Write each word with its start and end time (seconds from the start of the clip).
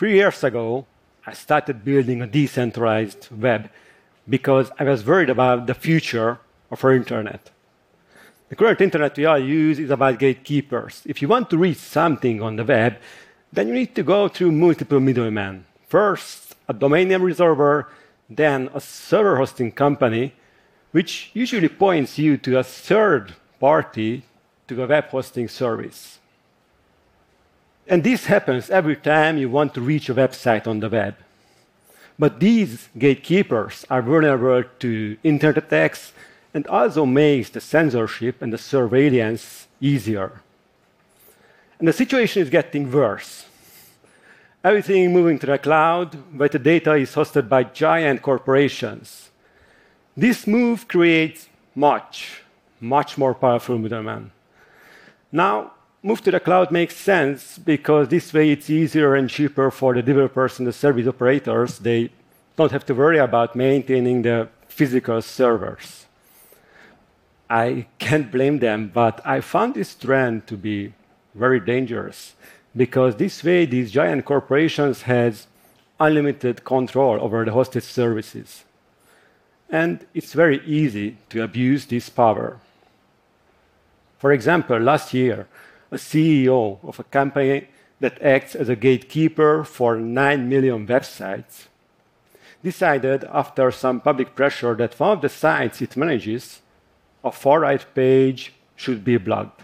Three 0.00 0.14
years 0.14 0.42
ago, 0.44 0.86
I 1.26 1.34
started 1.34 1.84
building 1.84 2.22
a 2.22 2.26
decentralized 2.26 3.28
web 3.30 3.68
because 4.26 4.70
I 4.78 4.84
was 4.84 5.04
worried 5.04 5.28
about 5.28 5.66
the 5.66 5.74
future 5.74 6.38
of 6.70 6.82
our 6.82 6.94
internet. 6.94 7.50
The 8.48 8.56
current 8.56 8.80
internet 8.80 9.18
we 9.18 9.26
all 9.26 9.38
use 9.38 9.78
is 9.78 9.90
about 9.90 10.18
gatekeepers. 10.18 11.02
If 11.04 11.20
you 11.20 11.28
want 11.28 11.50
to 11.50 11.58
read 11.58 11.76
something 11.76 12.40
on 12.40 12.56
the 12.56 12.64
web, 12.64 12.96
then 13.52 13.68
you 13.68 13.74
need 13.74 13.94
to 13.94 14.02
go 14.02 14.28
through 14.28 14.52
multiple 14.52 15.00
middlemen. 15.00 15.66
First, 15.86 16.56
a 16.66 16.72
domain 16.72 17.08
name 17.08 17.22
reserver, 17.22 17.90
then 18.30 18.70
a 18.72 18.80
server 18.80 19.36
hosting 19.36 19.70
company, 19.70 20.32
which 20.92 21.30
usually 21.34 21.68
points 21.68 22.18
you 22.18 22.38
to 22.38 22.58
a 22.58 22.64
third 22.64 23.34
party 23.60 24.22
to 24.66 24.82
a 24.82 24.86
web 24.86 25.08
hosting 25.08 25.46
service. 25.46 26.19
And 27.90 28.04
this 28.04 28.26
happens 28.26 28.70
every 28.70 28.94
time 28.94 29.36
you 29.36 29.50
want 29.50 29.74
to 29.74 29.80
reach 29.80 30.08
a 30.08 30.14
website 30.14 30.68
on 30.68 30.78
the 30.78 30.88
web. 30.88 31.16
But 32.20 32.38
these 32.38 32.88
gatekeepers 32.96 33.84
are 33.90 34.00
vulnerable 34.00 34.62
to 34.78 35.16
internet 35.24 35.64
attacks 35.64 36.12
and 36.54 36.68
also 36.68 37.04
makes 37.04 37.50
the 37.50 37.60
censorship 37.60 38.42
and 38.42 38.52
the 38.52 38.58
surveillance 38.58 39.66
easier. 39.80 40.40
And 41.80 41.88
the 41.88 41.92
situation 41.92 42.42
is 42.42 42.48
getting 42.48 42.92
worse. 42.92 43.46
Everything 44.62 45.12
moving 45.12 45.40
to 45.40 45.46
the 45.46 45.58
cloud, 45.58 46.14
where 46.38 46.48
the 46.48 46.58
data 46.60 46.94
is 46.94 47.14
hosted 47.14 47.48
by 47.48 47.64
giant 47.64 48.22
corporations. 48.22 49.30
This 50.16 50.46
move 50.46 50.86
creates 50.86 51.48
much, 51.74 52.42
much 52.80 53.18
more 53.18 53.34
powerful 53.34 53.78
middlemen. 53.78 54.30
Now, 55.32 55.72
move 56.02 56.22
to 56.22 56.30
the 56.30 56.40
cloud 56.40 56.70
makes 56.70 56.96
sense 56.96 57.58
because 57.58 58.08
this 58.08 58.32
way 58.32 58.50
it's 58.50 58.70
easier 58.70 59.14
and 59.14 59.28
cheaper 59.28 59.70
for 59.70 59.94
the 59.94 60.02
developers 60.02 60.58
and 60.58 60.66
the 60.66 60.72
service 60.72 61.06
operators. 61.06 61.78
They 61.78 62.10
don't 62.56 62.72
have 62.72 62.86
to 62.86 62.94
worry 62.94 63.18
about 63.18 63.54
maintaining 63.54 64.22
the 64.22 64.48
physical 64.68 65.20
servers. 65.20 66.06
I 67.48 67.86
can't 67.98 68.30
blame 68.30 68.60
them, 68.60 68.90
but 68.94 69.20
I 69.26 69.40
found 69.40 69.74
this 69.74 69.94
trend 69.94 70.46
to 70.46 70.56
be 70.56 70.94
very 71.34 71.60
dangerous 71.60 72.34
because 72.76 73.16
this 73.16 73.42
way 73.42 73.66
these 73.66 73.90
giant 73.90 74.24
corporations 74.24 75.02
have 75.02 75.46
unlimited 75.98 76.64
control 76.64 77.20
over 77.20 77.44
the 77.44 77.50
hosted 77.50 77.82
services. 77.82 78.64
And 79.68 80.06
it's 80.14 80.32
very 80.32 80.64
easy 80.64 81.16
to 81.28 81.42
abuse 81.42 81.86
this 81.86 82.08
power. 82.08 82.58
For 84.18 84.32
example, 84.32 84.78
last 84.78 85.12
year, 85.12 85.46
a 85.90 85.96
CEO 85.96 86.78
of 86.84 86.98
a 86.98 87.04
company 87.04 87.68
that 88.00 88.20
acts 88.22 88.54
as 88.54 88.68
a 88.68 88.76
gatekeeper 88.76 89.64
for 89.64 89.96
9 89.96 90.48
million 90.48 90.86
websites 90.86 91.66
decided, 92.62 93.24
after 93.32 93.70
some 93.70 94.00
public 94.00 94.34
pressure, 94.34 94.74
that 94.74 94.98
one 94.98 95.12
of 95.12 95.22
the 95.22 95.28
sites 95.28 95.80
it 95.80 95.96
manages, 95.96 96.60
a 97.24 97.32
far 97.32 97.60
right 97.60 97.84
page, 97.94 98.52
should 98.76 99.04
be 99.04 99.16
blocked. 99.16 99.62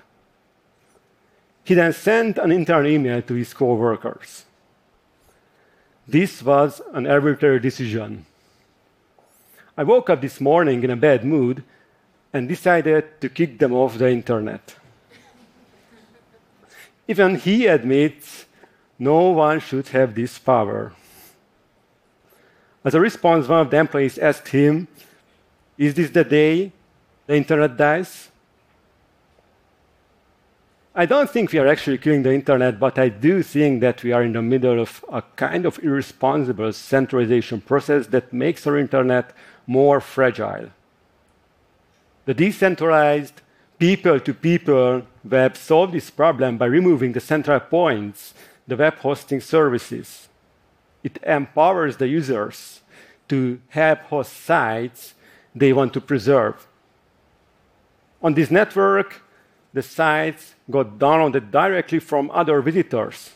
He 1.64 1.74
then 1.74 1.92
sent 1.92 2.38
an 2.38 2.52
internal 2.52 2.90
email 2.90 3.22
to 3.22 3.34
his 3.34 3.52
co 3.52 3.74
workers. 3.74 4.44
This 6.06 6.42
was 6.42 6.80
an 6.92 7.06
arbitrary 7.06 7.58
decision. 7.58 8.26
I 9.76 9.82
woke 9.82 10.08
up 10.08 10.20
this 10.20 10.40
morning 10.40 10.84
in 10.84 10.90
a 10.90 10.96
bad 10.96 11.24
mood 11.24 11.64
and 12.32 12.48
decided 12.48 13.20
to 13.20 13.28
kick 13.28 13.58
them 13.58 13.72
off 13.72 13.98
the 13.98 14.08
internet. 14.10 14.76
Even 17.08 17.36
he 17.36 17.66
admits 17.66 18.46
no 18.98 19.30
one 19.30 19.60
should 19.60 19.88
have 19.88 20.14
this 20.14 20.38
power. 20.38 20.92
As 22.84 22.94
a 22.94 23.00
response, 23.00 23.48
one 23.48 23.60
of 23.60 23.70
the 23.70 23.78
employees 23.78 24.18
asked 24.18 24.48
him, 24.48 24.88
Is 25.76 25.94
this 25.94 26.10
the 26.10 26.24
day 26.24 26.72
the 27.26 27.36
internet 27.36 27.76
dies? 27.76 28.28
I 30.98 31.04
don't 31.04 31.28
think 31.28 31.52
we 31.52 31.58
are 31.58 31.66
actually 31.66 31.98
killing 31.98 32.22
the 32.22 32.32
internet, 32.32 32.80
but 32.80 32.98
I 32.98 33.10
do 33.10 33.42
think 33.42 33.82
that 33.82 34.02
we 34.02 34.12
are 34.12 34.22
in 34.22 34.32
the 34.32 34.40
middle 34.40 34.80
of 34.80 35.04
a 35.12 35.20
kind 35.20 35.66
of 35.66 35.78
irresponsible 35.82 36.72
centralization 36.72 37.60
process 37.60 38.06
that 38.06 38.32
makes 38.32 38.66
our 38.66 38.78
internet 38.78 39.32
more 39.66 40.00
fragile. 40.00 40.70
The 42.24 42.32
decentralized 42.32 43.42
people 43.78 44.20
to 44.20 44.34
people 44.34 45.02
web 45.24 45.56
solve 45.56 45.92
this 45.92 46.10
problem 46.10 46.56
by 46.56 46.66
removing 46.66 47.12
the 47.12 47.20
central 47.20 47.60
points, 47.60 48.34
the 48.66 48.76
web 48.76 48.94
hosting 48.98 49.40
services. 49.40 50.28
It 51.02 51.18
empowers 51.22 51.96
the 51.96 52.08
users 52.08 52.80
to 53.28 53.60
help 53.68 54.00
host 54.00 54.32
sites 54.32 55.14
they 55.54 55.72
want 55.72 55.92
to 55.94 56.00
preserve. 56.00 56.66
On 58.22 58.34
this 58.34 58.50
network, 58.50 59.22
the 59.72 59.82
sites 59.82 60.54
got 60.70 60.98
downloaded 60.98 61.50
directly 61.50 61.98
from 61.98 62.30
other 62.30 62.60
visitors. 62.62 63.30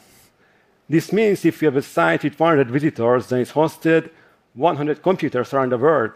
This 0.88 1.12
means 1.12 1.44
if 1.44 1.62
you 1.62 1.66
have 1.66 1.76
a 1.76 1.82
site 1.82 2.24
with 2.24 2.40
100 2.40 2.70
visitors, 2.70 3.28
then 3.28 3.40
it's 3.40 3.52
hosted 3.52 4.10
100 4.54 5.02
computers 5.02 5.52
around 5.52 5.70
the 5.70 5.78
world. 5.78 6.12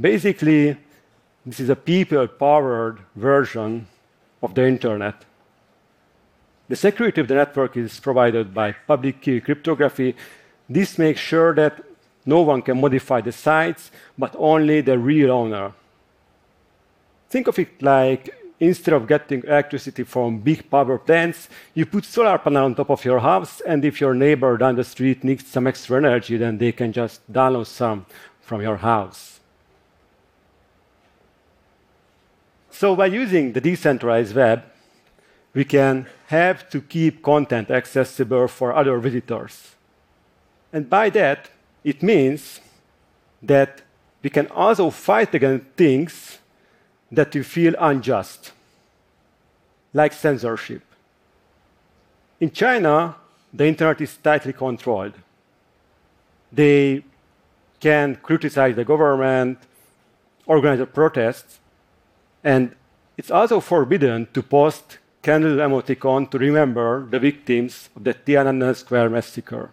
Basically, 0.00 0.76
this 1.46 1.60
is 1.60 1.68
a 1.68 1.76
people 1.76 2.26
powered 2.26 2.98
version 3.14 3.86
of 4.42 4.54
the 4.54 4.66
internet. 4.66 5.24
The 6.68 6.74
security 6.74 7.20
of 7.20 7.28
the 7.28 7.36
network 7.36 7.76
is 7.76 8.00
provided 8.00 8.52
by 8.52 8.72
public 8.72 9.20
key 9.22 9.40
cryptography. 9.40 10.16
This 10.68 10.98
makes 10.98 11.20
sure 11.20 11.54
that 11.54 11.84
no 12.24 12.40
one 12.40 12.62
can 12.62 12.80
modify 12.80 13.20
the 13.20 13.30
sites, 13.30 13.92
but 14.18 14.34
only 14.36 14.80
the 14.80 14.98
real 14.98 15.30
owner. 15.30 15.72
Think 17.30 17.46
of 17.46 17.58
it 17.60 17.80
like 17.80 18.34
instead 18.58 18.94
of 18.94 19.06
getting 19.06 19.44
electricity 19.44 20.02
from 20.02 20.40
big 20.40 20.68
power 20.68 20.98
plants, 20.98 21.48
you 21.74 21.86
put 21.86 22.04
solar 22.04 22.38
panel 22.38 22.64
on 22.64 22.74
top 22.74 22.90
of 22.90 23.04
your 23.04 23.20
house, 23.20 23.60
and 23.60 23.84
if 23.84 24.00
your 24.00 24.14
neighbor 24.14 24.56
down 24.56 24.74
the 24.74 24.82
street 24.82 25.22
needs 25.22 25.46
some 25.46 25.68
extra 25.68 25.98
energy, 25.98 26.36
then 26.36 26.58
they 26.58 26.72
can 26.72 26.92
just 26.92 27.20
download 27.32 27.66
some 27.66 28.06
from 28.40 28.60
your 28.62 28.78
house. 28.78 29.38
So 32.78 32.94
by 32.94 33.06
using 33.06 33.54
the 33.54 33.60
decentralized 33.62 34.36
web, 34.36 34.62
we 35.54 35.64
can 35.64 36.06
have 36.26 36.68
to 36.68 36.82
keep 36.82 37.22
content 37.22 37.70
accessible 37.70 38.48
for 38.48 38.74
other 38.74 38.98
visitors. 38.98 39.74
And 40.74 40.90
by 40.90 41.08
that, 41.08 41.48
it 41.84 42.02
means 42.02 42.60
that 43.42 43.80
we 44.22 44.28
can 44.28 44.48
also 44.48 44.90
fight 44.90 45.34
against 45.34 45.64
things 45.74 46.38
that 47.10 47.34
we 47.34 47.42
feel 47.42 47.74
unjust, 47.78 48.52
like 49.94 50.12
censorship. 50.12 50.82
In 52.40 52.50
China, 52.50 53.16
the 53.54 53.64
internet 53.64 54.02
is 54.02 54.18
tightly 54.18 54.52
controlled. 54.52 55.14
They 56.52 57.04
can 57.80 58.16
criticize 58.16 58.76
the 58.76 58.84
government, 58.84 59.60
organize 60.46 60.86
protests, 60.92 61.60
and 62.46 62.76
it's 63.16 63.32
also 63.32 63.58
forbidden 63.58 64.28
to 64.32 64.40
post 64.40 64.98
candle 65.20 65.56
emoticon 65.56 66.30
to 66.30 66.38
remember 66.38 67.04
the 67.10 67.18
victims 67.18 67.90
of 67.96 68.04
the 68.04 68.14
Tiananmen 68.14 68.76
Square 68.76 69.10
massacre. 69.10 69.72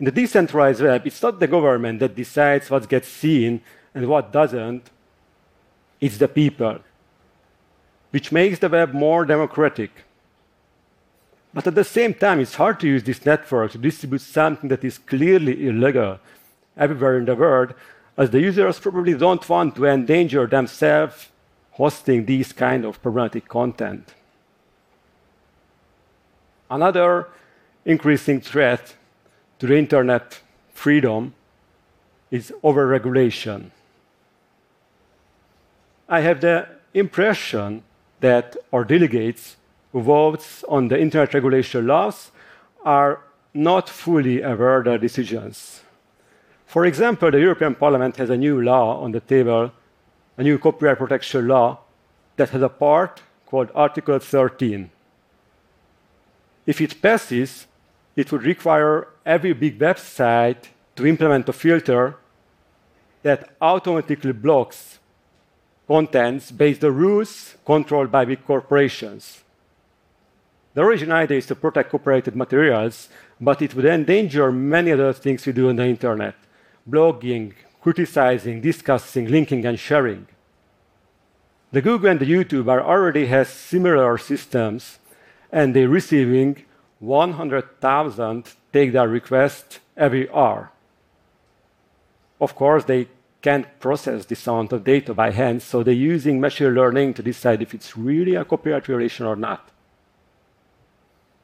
In 0.00 0.06
the 0.06 0.10
decentralized 0.10 0.82
web, 0.82 1.06
it's 1.06 1.22
not 1.22 1.38
the 1.38 1.46
government 1.46 2.00
that 2.00 2.16
decides 2.16 2.68
what 2.68 2.88
gets 2.88 3.06
seen 3.06 3.60
and 3.94 4.08
what 4.08 4.32
doesn't, 4.32 4.90
it's 6.00 6.18
the 6.18 6.26
people, 6.26 6.80
which 8.10 8.32
makes 8.32 8.58
the 8.58 8.68
web 8.68 8.92
more 8.92 9.24
democratic. 9.24 9.92
But 11.54 11.68
at 11.68 11.76
the 11.76 11.84
same 11.84 12.12
time, 12.12 12.40
it's 12.40 12.56
hard 12.56 12.80
to 12.80 12.88
use 12.88 13.04
this 13.04 13.24
network 13.24 13.70
to 13.70 13.78
distribute 13.78 14.20
something 14.20 14.68
that 14.68 14.84
is 14.84 14.98
clearly 14.98 15.68
illegal 15.68 16.18
everywhere 16.76 17.18
in 17.18 17.24
the 17.24 17.36
world, 17.36 17.72
as 18.18 18.30
the 18.30 18.40
users 18.40 18.80
probably 18.80 19.14
don't 19.14 19.48
want 19.48 19.76
to 19.76 19.86
endanger 19.86 20.48
themselves 20.48 21.28
hosting 21.76 22.24
these 22.24 22.52
kind 22.52 22.84
of 22.84 23.02
problematic 23.02 23.48
content. 23.48 24.14
Another 26.70 27.28
increasing 27.84 28.40
threat 28.40 28.94
to 29.58 29.66
the 29.66 29.76
internet 29.76 30.40
freedom 30.72 31.34
is 32.30 32.52
overregulation. 32.64 33.70
I 36.08 36.20
have 36.20 36.40
the 36.40 36.66
impression 36.94 37.82
that 38.20 38.56
our 38.72 38.84
delegates 38.84 39.56
who 39.92 40.00
vote 40.00 40.46
on 40.68 40.88
the 40.88 40.98
internet 40.98 41.34
regulation 41.34 41.86
laws 41.86 42.30
are 42.84 43.20
not 43.52 43.88
fully 43.88 44.40
aware 44.40 44.78
of 44.78 44.84
their 44.84 44.98
decisions. 44.98 45.82
For 46.66 46.86
example, 46.86 47.30
the 47.30 47.40
European 47.40 47.74
Parliament 47.74 48.16
has 48.16 48.30
a 48.30 48.36
new 48.36 48.62
law 48.62 49.02
on 49.02 49.12
the 49.12 49.20
table 49.20 49.72
a 50.36 50.42
new 50.42 50.58
copyright 50.58 50.98
protection 50.98 51.48
law 51.48 51.78
that 52.36 52.50
has 52.50 52.62
a 52.62 52.68
part 52.68 53.22
called 53.46 53.70
Article 53.74 54.18
13. 54.18 54.90
If 56.66 56.80
it 56.80 57.00
passes, 57.00 57.66
it 58.16 58.30
would 58.32 58.42
require 58.42 59.08
every 59.24 59.52
big 59.52 59.78
website 59.78 60.64
to 60.96 61.06
implement 61.06 61.48
a 61.48 61.52
filter 61.52 62.16
that 63.22 63.50
automatically 63.60 64.32
blocks 64.32 64.98
contents 65.86 66.50
based 66.50 66.84
on 66.84 66.94
rules 66.94 67.54
controlled 67.64 68.10
by 68.10 68.24
big 68.24 68.44
corporations. 68.44 69.42
The 70.74 70.82
original 70.82 71.16
idea 71.16 71.38
is 71.38 71.46
to 71.46 71.54
protect 71.54 71.90
copyrighted 71.90 72.36
materials, 72.36 73.08
but 73.40 73.62
it 73.62 73.74
would 73.74 73.84
endanger 73.84 74.52
many 74.52 74.92
other 74.92 75.12
things 75.12 75.46
we 75.46 75.52
do 75.52 75.68
on 75.68 75.76
the 75.76 75.86
internet 75.86 76.34
blogging, 76.88 77.52
criticizing, 77.80 78.60
discussing, 78.60 79.28
linking, 79.28 79.64
and 79.64 79.78
sharing. 79.78 80.26
The 81.72 81.82
Google 81.82 82.10
and 82.10 82.20
the 82.20 82.30
YouTube 82.30 82.68
are 82.68 82.82
already 82.82 83.26
has 83.26 83.48
similar 83.48 84.16
systems, 84.18 84.98
and 85.52 85.74
they're 85.74 85.88
receiving 85.88 86.64
100,000 87.00 88.54
takedown 88.72 89.12
requests 89.12 89.80
every 89.96 90.28
hour. 90.30 90.70
Of 92.40 92.54
course, 92.54 92.84
they 92.84 93.08
can't 93.42 93.78
process 93.78 94.24
this 94.26 94.46
amount 94.46 94.72
of 94.72 94.84
data 94.84 95.14
by 95.14 95.30
hand, 95.30 95.62
so 95.62 95.82
they're 95.82 95.94
using 95.94 96.40
machine 96.40 96.74
learning 96.74 97.14
to 97.14 97.22
decide 97.22 97.62
if 97.62 97.74
it's 97.74 97.96
really 97.96 98.34
a 98.34 98.44
copyright 98.44 98.86
violation 98.86 99.26
or 99.26 99.36
not. 99.36 99.70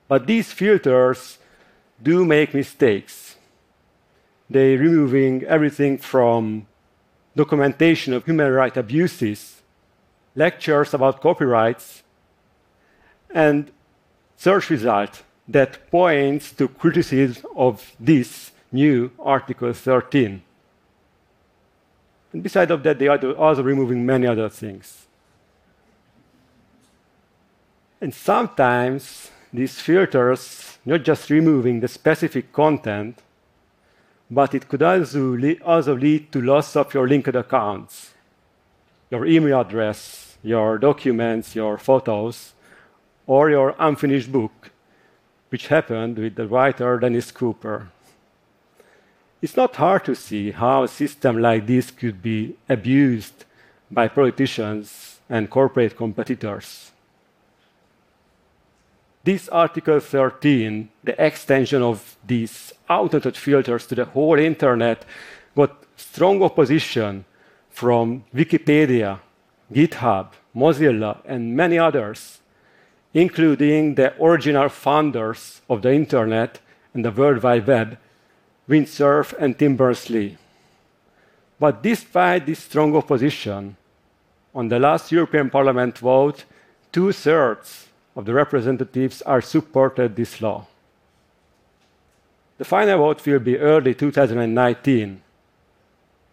But 0.09 0.27
these 0.27 0.53
filters 0.53 1.39
do 2.03 2.25
make 2.25 2.55
mistakes. 2.55 3.32
They're 4.53 4.77
removing 4.77 5.45
everything 5.45 5.97
from 5.97 6.67
documentation 7.35 8.13
of 8.13 8.27
human 8.27 8.53
rights 8.53 8.77
abuses, 8.77 9.63
lectures 10.35 10.93
about 10.93 11.23
copyrights, 11.23 12.03
and 13.31 13.71
search 14.37 14.69
result 14.69 15.23
that 15.49 15.91
points 15.91 16.53
to 16.53 16.69
criticism 16.69 17.47
of 17.57 17.97
this 17.99 18.53
new 18.71 19.11
Article 19.19 19.73
13. 19.73 20.43
And 22.35 22.43
besides 22.43 22.71
of 22.71 22.83
that, 22.83 22.99
they 22.99 23.09
are 23.09 23.33
also 23.33 23.63
removing 23.63 24.05
many 24.05 24.27
other 24.27 24.51
things. 24.51 25.07
And 28.03 28.13
sometimes 28.13 29.31
these 29.51 29.81
filters 29.81 30.79
not 30.85 31.05
just 31.05 31.31
removing 31.31 31.81
the 31.81 31.89
specific 31.89 32.53
content, 32.53 33.19
but 34.33 34.55
it 34.55 34.67
could 34.67 34.83
also, 34.83 35.95
lead 35.95 36.33
to 36.33 36.41
loss 36.41 36.75
of 36.75 36.95
your 36.95 37.07
linked 37.07 37.37
accounts, 37.37 38.15
your 39.11 39.27
email 39.27 39.61
address, 39.61 40.39
your 40.43 40.79
documents, 40.79 41.55
your 41.55 41.77
photos, 41.77 42.55
or 43.27 43.51
your 43.51 43.77
unfinished 43.79 44.33
book, 44.33 44.71
which 45.51 45.67
happened 45.67 46.17
with 46.17 46.37
the 46.37 46.49
writer 46.49 46.99
Dennis 46.99 47.31
Cooper. 47.31 47.91
It's 49.43 49.57
not 49.57 49.77
hard 49.77 50.07
to 50.07 50.15
see 50.15 50.53
how 50.53 50.85
a 50.85 50.89
system 50.89 51.37
like 51.37 51.67
this 51.67 51.91
could 51.91 52.23
be 52.23 52.57
abused 52.71 53.45
by 53.91 54.09
politicians 54.09 55.21
and 55.29 55.51
corporate 55.51 55.95
competitors. 55.95 56.93
This 59.25 59.49
Article 59.51 60.01
13, 60.01 60.89
the 61.05 61.25
extension 61.25 61.81
of 61.81 62.17
these 62.27 62.73
automated 62.91 63.37
filters 63.37 63.87
to 63.87 63.95
the 63.95 64.05
whole 64.05 64.37
internet, 64.37 65.05
got 65.55 65.85
strong 65.97 66.43
opposition 66.43 67.25
from 67.71 68.25
Wikipedia, 68.35 69.21
GitHub, 69.73 70.33
Mozilla, 70.57 71.19
and 71.25 71.57
many 71.57 71.79
others, 71.79 72.41
including 73.15 73.95
the 73.95 74.13
original 74.21 74.69
founders 74.69 75.61
of 75.71 75.83
the 75.83 75.93
internet 75.93 76.59
and 76.93 77.05
the 77.05 77.13
World 77.13 77.45
Wide 77.45 77.65
Web, 77.65 77.99
Vint 78.67 78.89
Cerf 78.89 79.35
and 79.39 79.57
Tim 79.57 79.77
Berners-Lee. 79.77 80.37
But 81.61 81.81
despite 81.81 82.47
this 82.47 82.59
strong 82.59 82.97
opposition, 82.97 83.77
on 84.53 84.67
the 84.67 84.81
last 84.81 85.13
European 85.13 85.49
Parliament 85.49 85.99
vote, 85.99 86.45
two 86.91 87.13
thirds 87.13 87.87
of 88.15 88.25
the 88.25 88.35
representatives 88.35 89.23
are 89.23 89.41
supported 89.41 90.17
this 90.17 90.41
law. 90.41 90.67
The 92.59 92.65
final 92.65 92.99
vote 92.99 93.27
will 93.27 93.39
be 93.41 93.59
early 93.59 93.95
2019. 93.95 95.23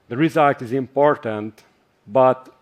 The 0.10 0.18
result 0.18 0.62
is 0.62 0.74
important, 0.74 1.64
but 2.06 2.54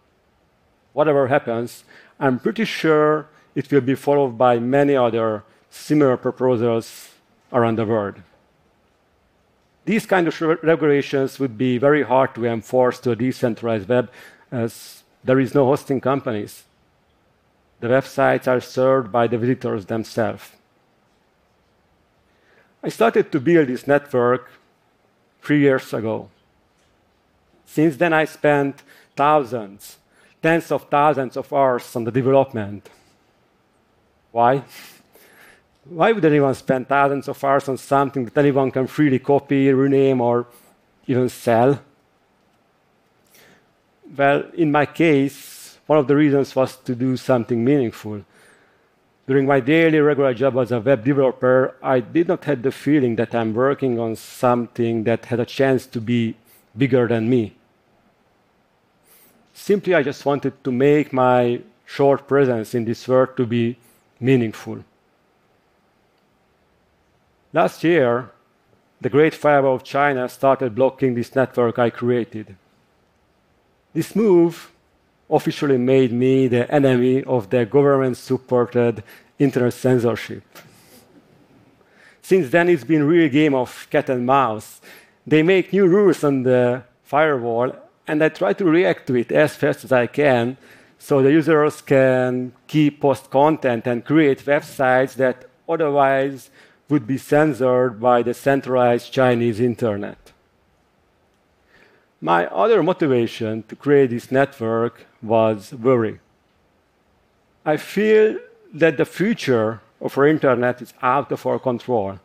whatever 0.94 1.28
happens, 1.28 1.84
I'm 2.20 2.40
pretty 2.40 2.66
sure 2.66 3.28
it 3.56 3.72
will 3.72 3.82
be 3.82 3.96
followed 3.96 4.38
by 4.38 4.60
many 4.60 4.96
other 4.96 5.44
similar 5.70 6.18
proposals 6.18 7.10
around 7.52 7.78
the 7.78 7.86
world. 7.86 8.22
These 9.86 10.06
kind 10.06 10.28
of 10.28 10.40
regulations 10.64 11.40
would 11.40 11.58
be 11.58 11.78
very 11.78 12.04
hard 12.04 12.36
to 12.36 12.46
enforce 12.46 13.00
to 13.00 13.12
a 13.12 13.16
decentralized 13.16 13.88
web 13.88 14.12
as 14.52 15.04
there 15.24 15.40
is 15.40 15.56
no 15.56 15.66
hosting 15.66 16.02
companies. 16.02 16.64
The 17.80 17.88
websites 17.88 18.48
are 18.48 18.60
served 18.60 19.12
by 19.12 19.28
the 19.28 19.38
visitors 19.38 19.86
themselves. 19.86 20.52
I 22.84 22.90
started 22.90 23.32
to 23.32 23.40
build 23.40 23.68
this 23.68 23.88
network 23.88 24.50
three 25.42 25.60
years 25.60 25.94
ago. 25.94 26.30
Since 27.66 27.98
then, 27.98 28.14
I 28.14 28.26
spent 28.26 28.82
thousands, 29.16 29.98
tens 30.42 30.72
of 30.72 30.90
thousands 30.90 31.38
of 31.38 31.52
hours 31.52 31.96
on 31.96 32.04
the 32.04 32.12
development. 32.12 32.90
Why? 34.32 34.64
why 35.90 36.12
would 36.12 36.26
anyone 36.26 36.54
spend 36.54 36.88
thousands 36.88 37.28
of 37.28 37.42
hours 37.44 37.70
on 37.70 37.78
something 37.78 38.26
that 38.26 38.38
anyone 38.38 38.72
can 38.72 38.88
freely 38.88 39.20
copy, 39.20 39.72
rename, 39.72 40.22
or 40.22 40.48
even 41.06 41.30
sell? 41.30 41.80
Well, 44.16 44.44
in 44.54 44.72
my 44.72 44.86
case, 44.86 45.57
one 45.88 46.00
of 46.00 46.08
the 46.08 46.16
reasons 46.16 46.56
was 46.56 46.76
to 46.76 46.94
do 46.94 47.18
something 47.18 47.64
meaningful. 47.64 48.24
During 49.26 49.46
my 49.46 49.60
daily 49.60 50.00
regular 50.00 50.34
job 50.34 50.58
as 50.58 50.72
a 50.72 50.80
web 50.80 51.04
developer, 51.04 51.76
I 51.82 52.00
did 52.00 52.28
not 52.28 52.46
have 52.46 52.62
the 52.62 52.72
feeling 52.72 53.16
that 53.16 53.34
I'm 53.34 53.54
working 53.54 54.00
on 54.00 54.16
something 54.16 55.04
that 55.04 55.26
had 55.26 55.40
a 55.40 55.46
chance 55.46 55.86
to 55.88 56.00
be 56.00 56.36
bigger 56.78 57.08
than 57.08 57.30
me. 57.30 57.56
Simply, 59.54 59.96
I 59.96 60.04
just 60.04 60.26
wanted 60.26 60.64
to 60.64 60.72
make 60.72 61.12
my 61.12 61.62
short 61.86 62.28
presence 62.28 62.76
in 62.76 62.86
this 62.86 63.08
world 63.08 63.36
to 63.38 63.46
be 63.46 63.78
meaningful. 64.20 64.84
Last 67.54 67.84
year, 67.84 68.32
the 69.02 69.10
Great 69.10 69.34
Firewall 69.34 69.76
of 69.76 69.84
China 69.84 70.28
started 70.30 70.76
blocking 70.76 71.16
this 71.16 71.36
network 71.36 71.80
I 71.80 71.90
created. 71.90 72.56
This 73.94 74.16
move 74.16 74.72
officially 75.30 75.78
made 75.78 76.12
me 76.12 76.48
the 76.48 76.70
enemy 76.72 77.24
of 77.24 77.50
the 77.50 77.66
government 77.66 78.18
supported 78.18 79.04
internet 79.40 79.74
censorship. 79.74 80.44
Since 82.22 82.50
then, 82.50 82.70
it's 82.70 82.84
been 82.84 83.02
a 83.02 83.06
real 83.06 83.30
game 83.30 83.56
of 83.56 83.88
cat 83.90 84.10
and 84.10 84.26
mouse. 84.26 84.82
They 85.26 85.44
make 85.44 85.72
new 85.72 85.88
rules 85.88 86.24
on 86.24 86.44
the 86.44 86.84
firewall, 87.04 87.74
and 88.08 88.24
I 88.24 88.30
try 88.30 88.54
to 88.54 88.66
react 88.66 89.08
to 89.08 89.16
it 89.16 89.32
as 89.32 89.56
fast 89.56 89.84
as 89.84 89.92
I 89.92 90.08
can 90.08 90.58
so 91.00 91.22
the 91.22 91.32
users 91.32 91.82
can 91.82 92.54
keep 92.68 93.02
post 93.02 93.30
content 93.30 93.88
and 93.88 94.04
create 94.04 94.46
websites 94.46 95.14
that 95.16 95.46
otherwise 95.70 96.50
would 96.90 97.06
be 97.06 97.18
censored 97.18 98.00
by 98.00 98.24
the 98.24 98.34
centralized 98.34 99.12
Chinese 99.12 99.60
internet. 99.60 100.32
My 102.22 102.48
other 102.48 102.82
motivation 102.82 103.64
to 103.64 103.76
create 103.76 104.10
this 104.10 104.32
network 104.32 105.06
was 105.22 105.74
worry. 105.74 106.20
I 107.64 107.78
feel 107.78 108.38
that 108.74 108.98
the 108.98 109.06
future 109.06 109.82
of 110.02 110.18
our 110.18 110.28
internet 110.28 110.82
is 110.82 110.94
out 111.02 111.32
of 111.32 111.46
our 111.46 111.60
control. 111.60 112.20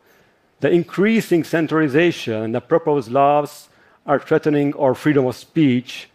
The 0.61 0.71
increasing 0.71 1.45
centralization 1.45 2.35
and 2.35 2.55
the 2.55 2.61
proposed 2.61 3.11
laws 3.11 3.69
are 4.07 4.19
threatening 4.19 4.75
our 4.75 4.95
freedom 4.95 5.27
of 5.27 5.37
speech, 5.37 6.09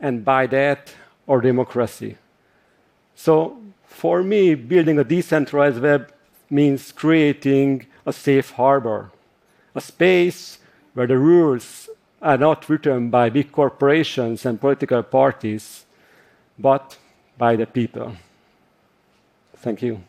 and 0.00 0.24
by 0.24 0.46
that, 0.48 0.92
our 1.28 1.40
democracy. 1.40 2.18
So, 3.14 3.58
for 3.84 4.22
me, 4.22 4.54
building 4.54 4.98
a 4.98 5.04
decentralized 5.04 5.80
web 5.80 6.12
means 6.50 6.92
creating 6.92 7.86
a 8.04 8.12
safe 8.12 8.50
harbor, 8.50 9.10
a 9.74 9.80
space 9.80 10.58
where 10.94 11.06
the 11.06 11.18
rules 11.18 11.88
are 12.22 12.38
not 12.38 12.68
written 12.68 13.10
by 13.10 13.28
big 13.28 13.50
corporations 13.50 14.46
and 14.46 14.60
political 14.60 15.02
parties, 15.02 15.84
but 16.58 16.96
by 17.36 17.56
the 17.56 17.66
people. 17.66 18.12
Thank 19.56 19.82
you. 19.82 20.02